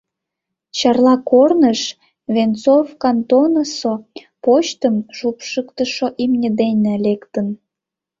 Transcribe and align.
Чарла 0.77 1.15
корныш 1.29 1.81
Венцов 2.35 2.87
кантонысо 3.01 3.93
почтым 4.43 4.95
шупшыктышо 5.17 6.07
имне 6.23 6.49
дене 6.61 6.93
лектын. 7.05 7.47